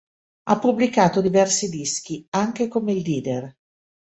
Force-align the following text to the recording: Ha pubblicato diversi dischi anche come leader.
Ha 0.45 0.57
pubblicato 0.57 1.21
diversi 1.21 1.69
dischi 1.69 2.25
anche 2.31 2.67
come 2.67 2.91
leader. 2.93 3.55